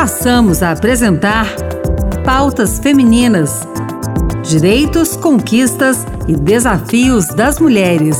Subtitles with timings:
[0.00, 1.46] Passamos a apresentar
[2.24, 3.68] Pautas Femininas:
[4.42, 8.16] Direitos, Conquistas e Desafios das Mulheres.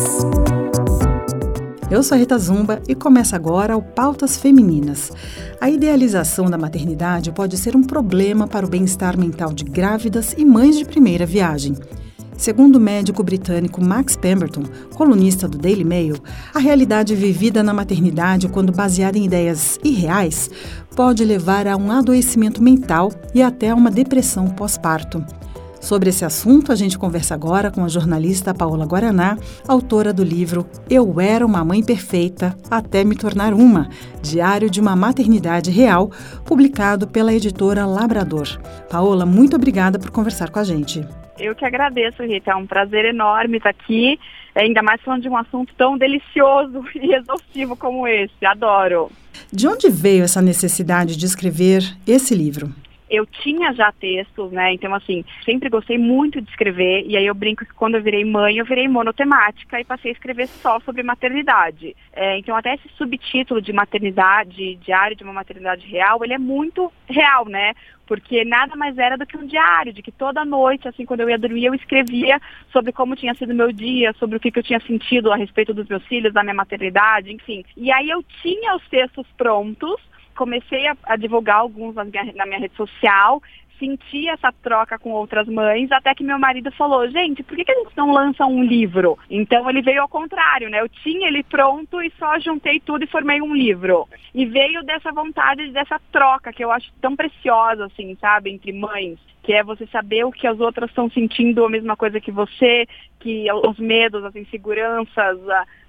[1.90, 5.10] Eu sou Rita Zumba e começa agora o Pautas Femininas.
[5.58, 10.44] A idealização da maternidade pode ser um problema para o bem-estar mental de grávidas e
[10.44, 11.74] mães de primeira viagem.
[12.40, 14.62] Segundo o médico britânico Max Pemberton,
[14.94, 16.16] colunista do Daily Mail,
[16.54, 20.48] a realidade vivida na maternidade, quando baseada em ideias irreais,
[20.96, 25.22] pode levar a um adoecimento mental e até a uma depressão pós-parto.
[25.82, 29.36] Sobre esse assunto, a gente conversa agora com a jornalista Paola Guaraná,
[29.68, 33.90] autora do livro Eu Era uma Mãe Perfeita até me tornar uma,
[34.22, 36.10] Diário de uma Maternidade Real,
[36.46, 38.48] publicado pela editora Labrador.
[38.88, 41.06] Paola, muito obrigada por conversar com a gente.
[41.40, 42.52] Eu que agradeço, Rita.
[42.52, 44.20] É um prazer enorme estar aqui,
[44.54, 48.44] ainda mais falando de um assunto tão delicioso e exaustivo como esse.
[48.44, 49.10] Adoro.
[49.52, 52.72] De onde veio essa necessidade de escrever esse livro?
[53.10, 54.72] Eu tinha já textos, né?
[54.72, 57.04] Então, assim, sempre gostei muito de escrever.
[57.06, 60.14] E aí eu brinco que quando eu virei mãe, eu virei monotemática e passei a
[60.14, 61.96] escrever só sobre maternidade.
[62.12, 66.92] É, então, até esse subtítulo de maternidade, diário de uma maternidade real, ele é muito
[67.08, 67.74] real, né?
[68.06, 71.30] Porque nada mais era do que um diário, de que toda noite, assim, quando eu
[71.30, 72.40] ia dormir, eu escrevia
[72.72, 75.72] sobre como tinha sido meu dia, sobre o que, que eu tinha sentido a respeito
[75.72, 77.64] dos meus filhos, da minha maternidade, enfim.
[77.76, 80.00] E aí eu tinha os textos prontos,
[80.36, 83.42] comecei a, a divulgar alguns na minha, na minha rede social,
[83.80, 87.72] senti essa troca com outras mães, até que meu marido falou, gente, por que, que
[87.72, 89.18] a gente não lança um livro?
[89.30, 90.80] Então ele veio ao contrário, né?
[90.80, 94.06] Eu tinha ele pronto e só juntei tudo e formei um livro.
[94.34, 99.18] E veio dessa vontade, dessa troca que eu acho tão preciosa, assim, sabe, entre mães
[99.50, 102.86] que é você saber o que as outras estão sentindo, a mesma coisa que você,
[103.18, 105.38] que os medos, as inseguranças,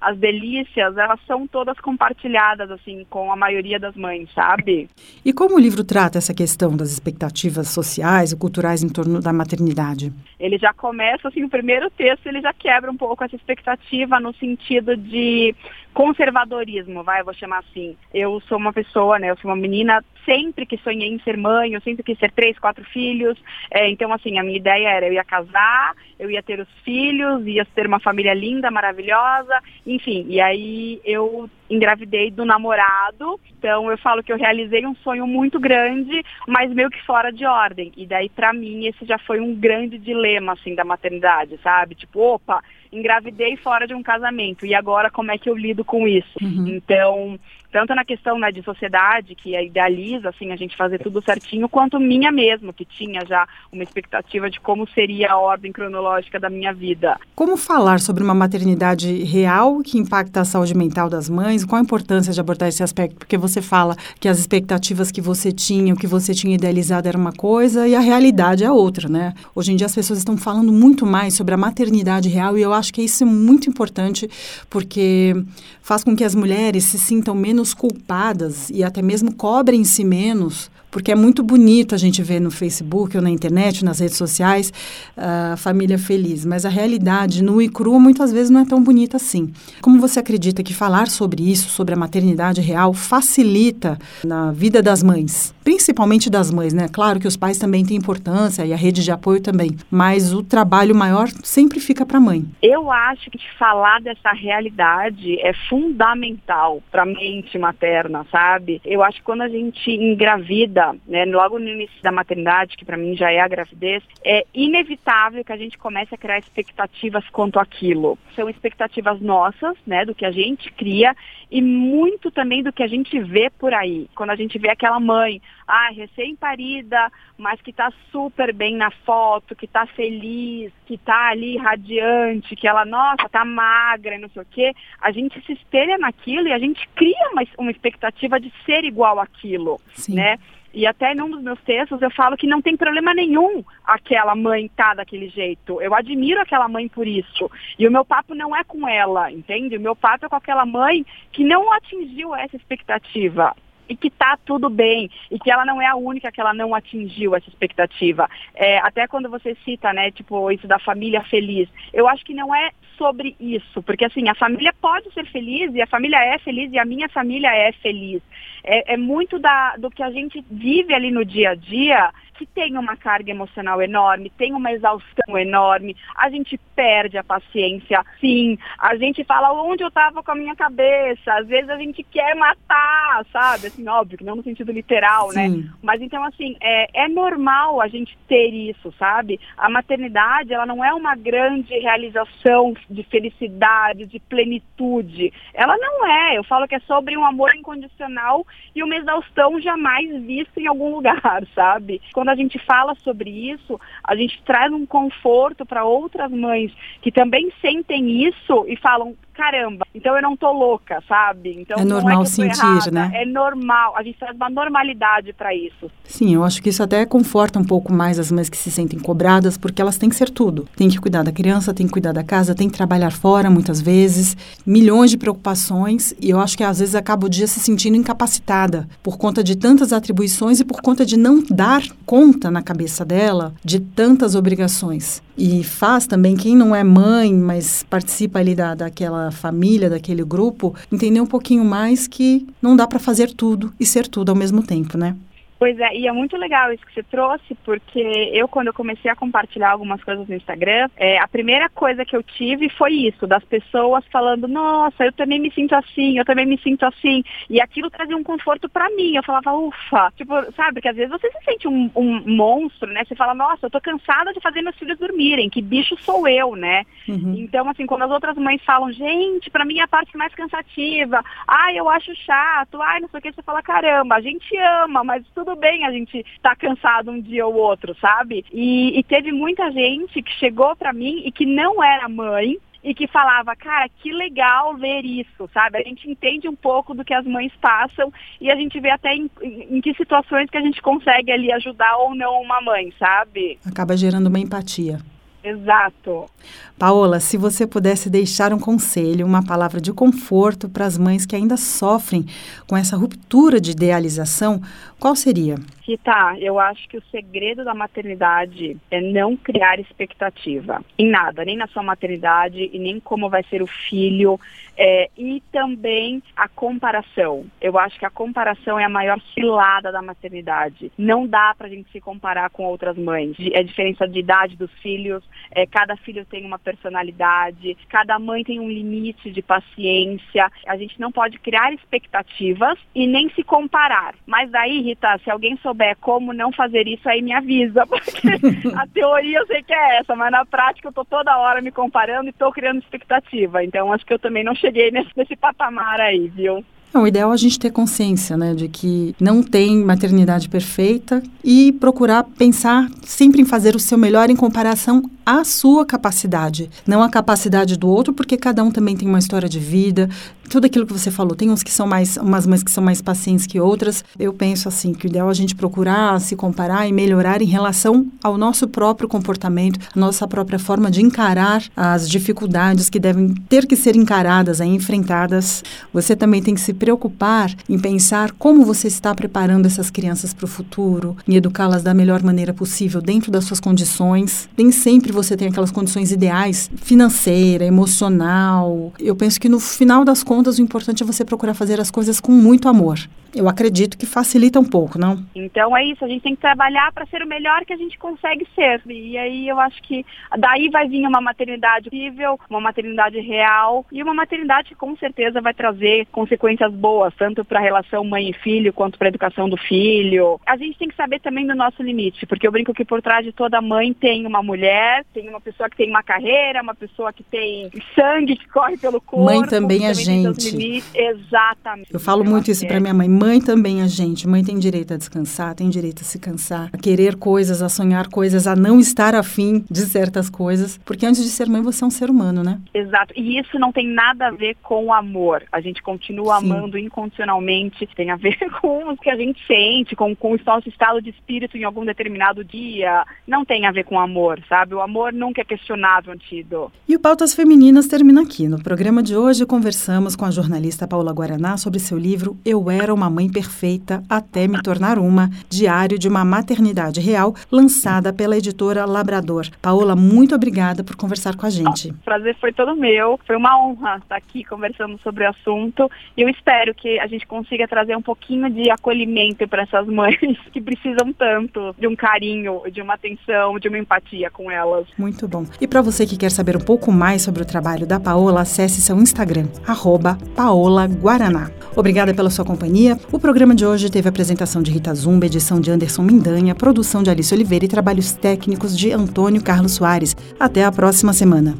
[0.02, 4.90] as delícias, elas são todas compartilhadas, assim, com a maioria das mães, sabe?
[5.24, 9.32] E como o livro trata essa questão das expectativas sociais e culturais em torno da
[9.32, 10.12] maternidade?
[10.40, 14.34] Ele já começa, assim, o primeiro texto, ele já quebra um pouco essa expectativa no
[14.34, 15.54] sentido de
[15.94, 17.96] conservadorismo, vai, eu vou chamar assim.
[18.14, 21.74] Eu sou uma pessoa, né, eu sou uma menina, sempre que sonhei em ser mãe,
[21.74, 23.38] eu sempre quis ter três, quatro filhos,
[23.70, 27.46] é, então, assim, a minha ideia era, eu ia casar, eu ia ter os filhos,
[27.46, 30.26] ia ter uma família linda, maravilhosa, enfim.
[30.30, 35.60] E aí eu engravidei do namorado, então eu falo que eu realizei um sonho muito
[35.60, 37.92] grande, mas meio que fora de ordem.
[37.96, 41.96] E daí para mim esse já foi um grande dilema assim da maternidade, sabe?
[41.96, 42.62] Tipo, opa,
[42.92, 46.38] engravidei fora de um casamento e agora como é que eu lido com isso?
[46.42, 46.68] Uhum.
[46.68, 47.40] Então,
[47.72, 52.00] tanto na questão né, de sociedade, que idealiza assim, a gente fazer tudo certinho, quanto
[52.00, 56.74] minha mesmo, que tinha já uma expectativa de como seria a ordem cronológica da minha
[56.74, 57.18] vida.
[57.36, 61.64] Como falar sobre uma maternidade real que impacta a saúde mental das mães?
[61.64, 63.16] Qual a importância de abordar esse aspecto?
[63.16, 67.18] Porque você fala que as expectativas que você tinha, o que você tinha idealizado era
[67.18, 69.34] uma coisa e a realidade é outra, né?
[69.56, 72.74] Hoje em dia as pessoas estão falando muito mais sobre a maternidade real e eu
[72.74, 74.30] acho que isso é muito importante
[74.70, 75.34] porque
[75.82, 80.71] faz com que as mulheres se sintam menos menos culpadas e até mesmo cobrem-se menos
[80.92, 84.72] porque é muito bonito a gente ver no Facebook ou na internet, nas redes sociais,
[85.18, 89.18] a família feliz, mas a realidade nua e crua muitas vezes não é tão bonita
[89.18, 89.52] assim.
[89.82, 95.02] Como você acredita que falar sobre isso, sobre a maternidade real, facilita na vida das
[95.02, 95.54] mães?
[95.64, 96.88] Principalmente das mães, né?
[96.92, 100.44] Claro que os pais também têm importância e a rede de apoio também, mas o
[100.44, 102.46] trabalho maior sempre fica para a mãe.
[102.62, 108.82] Eu acho que falar dessa realidade é fundamental para a mente materna, sabe?
[108.84, 112.98] Eu acho que quando a gente engravida, né, logo no início da maternidade, que para
[112.98, 117.60] mim já é a gravidez, é inevitável que a gente comece a criar expectativas quanto
[117.60, 118.18] àquilo.
[118.36, 121.16] São expectativas nossas, né, do que a gente cria
[121.50, 124.10] e muito também do que a gente vê por aí.
[124.16, 129.56] Quando a gente vê aquela mãe, ah, recém-parida, mas que está super bem na foto,
[129.56, 134.44] que está feliz, que está ali radiante, que ela, nossa, tá magra e não sei
[134.44, 138.54] o quê, a gente se espelha naquilo e a gente cria uma, uma expectativa de
[138.64, 140.16] ser igual àquilo, Sim.
[140.16, 140.38] né?
[140.74, 144.36] E até em um dos meus textos eu falo que não tem problema nenhum aquela
[144.36, 145.82] mãe estar tá daquele jeito.
[145.82, 147.52] Eu admiro aquela mãe por isso.
[147.78, 149.76] E o meu papo não é com ela, entende?
[149.76, 153.54] O meu papo é com aquela mãe que não atingiu essa expectativa
[153.92, 156.74] e que tá tudo bem e que ela não é a única que ela não
[156.74, 158.30] atingiu essa expectativa.
[158.56, 162.56] É, até quando você cita, né, tipo, isso da família feliz, eu acho que não
[162.56, 166.72] é sobre isso, porque assim, a família pode ser feliz e a família é feliz
[166.72, 168.22] e a minha família é feliz.
[168.64, 172.12] É, é muito da, do que a gente vive ali no dia a dia
[172.42, 178.04] que tem uma carga emocional enorme, tem uma exaustão enorme, a gente perde a paciência,
[178.20, 182.02] sim, a gente fala onde eu estava com a minha cabeça, às vezes a gente
[182.02, 183.68] quer matar, sabe?
[183.68, 185.48] Assim, óbvio que não no sentido literal, né?
[185.48, 185.58] sim.
[185.58, 185.70] né?
[185.84, 189.40] Mas então, assim, é, é normal a gente ter isso, sabe?
[189.56, 195.32] A maternidade, ela não é uma grande realização de felicidade, de plenitude.
[195.54, 196.38] Ela não é.
[196.38, 200.96] Eu falo que é sobre um amor incondicional e uma exaustão jamais vista em algum
[200.96, 202.02] lugar, sabe?
[202.14, 207.12] Quando a gente fala sobre isso, a gente traz um conforto para outras mães que
[207.12, 211.56] também sentem isso e falam, caramba, então eu não tô louca, sabe?
[211.58, 213.12] Então é normal é sentir, errada, né?
[213.16, 215.90] É normal, a gente traz uma normalidade para isso.
[216.04, 219.00] Sim, eu acho que isso até conforta um pouco mais as mães que se sentem
[219.00, 220.68] cobradas, porque elas têm que ser tudo.
[220.76, 223.82] Tem que cuidar da criança, tem que cuidar da casa, tem que trabalhar fora muitas
[223.82, 227.98] vezes, milhões de preocupações, e eu acho que às vezes acaba o dia se sentindo
[227.98, 233.04] incapacitada por conta de tantas atribuições e por conta de não dar conta na cabeça
[233.04, 235.24] dela de tantas obrigações.
[235.38, 240.76] E faz também quem não é mãe, mas participa ali da, daquela família, daquele grupo,
[240.92, 244.62] entender um pouquinho mais que não dá para fazer tudo e ser tudo ao mesmo
[244.62, 245.16] tempo, né?
[245.62, 248.00] Pois é, e é muito legal isso que você trouxe, porque
[248.34, 252.16] eu, quando eu comecei a compartilhar algumas coisas no Instagram, é, a primeira coisa que
[252.16, 256.48] eu tive foi isso, das pessoas falando, nossa, eu também me sinto assim, eu também
[256.48, 257.24] me sinto assim.
[257.48, 259.16] E aquilo trazia um conforto para mim.
[259.16, 263.04] Eu falava, ufa, tipo, sabe, que às vezes você se sente um, um, monstro, né?
[263.06, 266.56] Você fala, nossa, eu tô cansada de fazer meus filhos dormirem, que bicho sou eu,
[266.56, 266.84] né?
[267.08, 267.36] Uhum.
[267.38, 271.24] Então, assim, quando as outras mães falam, gente, para mim é a parte mais cansativa,
[271.48, 275.04] ai, eu acho chato, ai, não sei o que, você fala, caramba, a gente ama,
[275.04, 278.46] mas tudo tudo bem a gente estar tá cansado um dia ou outro, sabe?
[278.52, 282.96] E, e teve muita gente que chegou para mim e que não era mãe, e
[282.96, 285.78] que falava, cara, que legal ver isso, sabe?
[285.78, 289.14] A gente entende um pouco do que as mães passam e a gente vê até
[289.14, 293.60] em, em, que situações que a gente consegue ali ajudar ou não uma mãe, sabe?
[293.64, 294.98] Acaba gerando uma empatia.
[295.44, 296.30] Exato.
[296.78, 301.36] Paola, se você pudesse deixar um conselho, uma palavra de conforto para as mães que
[301.36, 302.26] ainda sofrem
[302.68, 304.62] com essa ruptura de idealização,
[305.00, 305.56] qual seria?
[305.86, 311.58] Rita, eu acho que o segredo da maternidade é não criar expectativa em nada, nem
[311.58, 314.40] na sua maternidade e nem como vai ser o filho,
[314.78, 317.46] é, e também a comparação.
[317.60, 320.92] Eu acho que a comparação é a maior cilada da maternidade.
[320.98, 323.36] Não dá para a gente se comparar com outras mães.
[323.54, 328.60] É diferença de idade dos filhos, é, cada filho tem uma personalidade, cada mãe tem
[328.60, 330.52] um limite de paciência.
[330.68, 334.16] A gente não pode criar expectativas e nem se comparar.
[334.26, 338.28] Mas daí, Rita, se alguém souber como não fazer isso, aí me avisa, porque
[338.76, 341.72] a teoria eu sei que é essa, mas na prática eu tô toda hora me
[341.72, 343.64] comparando e tô criando expectativa.
[343.64, 346.64] Então acho que eu também não cheguei nesse, nesse patamar aí, viu?
[346.94, 351.72] o ideal é a gente ter consciência, né, de que não tem maternidade perfeita e
[351.74, 357.10] procurar pensar sempre em fazer o seu melhor em comparação à sua capacidade, não a
[357.10, 360.10] capacidade do outro, porque cada um também tem uma história de vida,
[360.52, 361.34] tudo aquilo que você falou.
[361.34, 364.04] Tem uns que são mais, umas mães que são mais pacientes que outras.
[364.20, 367.46] Eu penso assim que o ideal é a gente procurar se comparar e melhorar em
[367.46, 373.34] relação ao nosso próprio comportamento, a nossa própria forma de encarar as dificuldades que devem
[373.50, 375.64] ter que ser encaradas, e enfrentadas.
[375.94, 380.46] Você também tem que se preocupar em pensar como você está preparando essas crianças para
[380.46, 384.50] o futuro, em educá-las da melhor maneira possível dentro das suas condições.
[384.58, 388.94] Nem sempre você tem aquelas condições ideais, financeira, emocional.
[389.00, 392.20] Eu penso que no final das contas, o importante é você procurar fazer as coisas
[392.20, 393.00] com muito amor.
[393.34, 395.24] Eu acredito que facilita um pouco, não?
[395.34, 397.98] Então é isso, a gente tem que trabalhar para ser o melhor que a gente
[397.98, 398.82] consegue ser.
[398.86, 400.06] E aí eu acho que
[400.38, 405.40] daí vai vir uma maternidade possível, uma maternidade real e uma maternidade que com certeza
[405.40, 409.48] vai trazer consequências boas, tanto para a relação mãe e filho quanto para a educação
[409.48, 410.40] do filho.
[410.46, 413.24] A gente tem que saber também do nosso limite, porque eu brinco que por trás
[413.26, 417.14] de toda mãe tem uma mulher, tem uma pessoa que tem uma carreira, uma pessoa
[417.14, 419.26] que tem sangue que corre pelo corpo.
[419.26, 420.84] Mãe também é gente.
[420.94, 421.94] Exatamente.
[421.94, 424.28] Eu falo muito isso para minha mãe Mãe também a gente.
[424.28, 428.08] Mãe tem direito a descansar, tem direito a se cansar, a querer coisas, a sonhar
[428.08, 430.78] coisas, a não estar afim de certas coisas.
[430.80, 432.60] Porque antes de ser mãe, você é um ser humano, né?
[432.74, 433.14] Exato.
[433.16, 435.44] E isso não tem nada a ver com amor.
[435.52, 436.52] A gente continua Sim.
[436.52, 437.88] amando incondicionalmente.
[437.96, 441.10] Tem a ver com o que a gente sente, com, com o nosso estado de
[441.10, 443.06] espírito em algum determinado dia.
[443.28, 444.74] Não tem a ver com amor, sabe?
[444.74, 446.70] O amor amor nunca é questionado, Antido.
[446.88, 448.48] E o Pautas Femininas termina aqui.
[448.50, 452.94] No programa de hoje, conversamos com a jornalista Paula Guaraná sobre seu livro Eu Era
[452.94, 458.86] Uma Mãe Perfeita Até Me Tornar Uma, Diário de uma Maternidade Real, lançada pela editora
[458.86, 459.48] Labrador.
[459.62, 461.90] Paola, muito obrigada por conversar com a gente.
[461.90, 463.18] O prazer foi todo meu.
[463.26, 465.90] Foi uma honra estar aqui conversando sobre o assunto.
[466.18, 470.20] E eu espero que a gente consiga trazer um pouquinho de acolhimento para essas mães
[470.52, 474.81] que precisam tanto de um carinho, de uma atenção, de uma empatia com elas.
[474.98, 475.46] Muito bom.
[475.60, 478.82] E para você que quer saber um pouco mais sobre o trabalho da Paola, acesse
[478.82, 481.50] seu Instagram, arroba Paola Guaraná.
[481.76, 483.00] Obrigada pela sua companhia.
[483.12, 487.02] O programa de hoje teve a apresentação de Rita Zumba, edição de Anderson Mindanha, produção
[487.02, 490.16] de Alice Oliveira e trabalhos técnicos de Antônio Carlos Soares.
[490.40, 491.56] Até a próxima semana.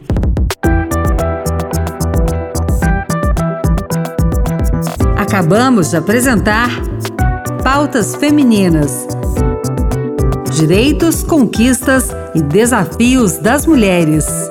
[5.18, 6.70] Acabamos de apresentar
[7.64, 9.08] Pautas Femininas.
[10.54, 14.51] Direitos, conquistas e desafios das mulheres.